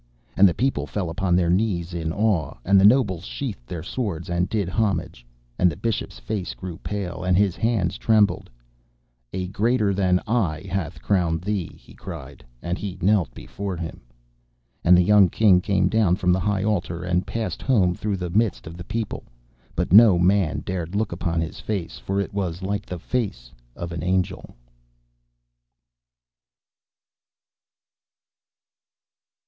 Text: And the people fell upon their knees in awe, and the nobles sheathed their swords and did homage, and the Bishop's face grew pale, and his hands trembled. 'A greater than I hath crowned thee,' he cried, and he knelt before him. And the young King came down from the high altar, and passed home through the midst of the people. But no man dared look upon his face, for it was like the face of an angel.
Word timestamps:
And 0.35 0.49
the 0.49 0.55
people 0.55 0.87
fell 0.87 1.11
upon 1.11 1.35
their 1.35 1.51
knees 1.51 1.93
in 1.93 2.11
awe, 2.11 2.55
and 2.65 2.81
the 2.81 2.85
nobles 2.85 3.23
sheathed 3.23 3.67
their 3.67 3.83
swords 3.83 4.31
and 4.31 4.49
did 4.49 4.67
homage, 4.67 5.23
and 5.59 5.71
the 5.71 5.75
Bishop's 5.77 6.17
face 6.17 6.55
grew 6.55 6.79
pale, 6.79 7.23
and 7.23 7.37
his 7.37 7.55
hands 7.55 7.99
trembled. 7.99 8.49
'A 9.31 9.45
greater 9.49 9.93
than 9.93 10.19
I 10.25 10.61
hath 10.61 11.03
crowned 11.03 11.43
thee,' 11.43 11.77
he 11.77 11.93
cried, 11.93 12.43
and 12.63 12.79
he 12.79 12.97
knelt 12.99 13.31
before 13.35 13.77
him. 13.77 14.01
And 14.83 14.97
the 14.97 15.03
young 15.03 15.29
King 15.29 15.61
came 15.61 15.87
down 15.87 16.15
from 16.15 16.31
the 16.33 16.39
high 16.39 16.63
altar, 16.63 17.03
and 17.03 17.27
passed 17.27 17.61
home 17.61 17.93
through 17.93 18.17
the 18.17 18.31
midst 18.31 18.65
of 18.65 18.77
the 18.77 18.83
people. 18.83 19.25
But 19.75 19.93
no 19.93 20.17
man 20.17 20.61
dared 20.65 20.95
look 20.95 21.11
upon 21.11 21.41
his 21.41 21.59
face, 21.59 21.99
for 21.99 22.19
it 22.19 22.33
was 22.33 22.63
like 22.63 22.87
the 22.87 22.97
face 22.97 23.51
of 23.75 23.91
an 23.91 24.01
angel. 24.03 24.55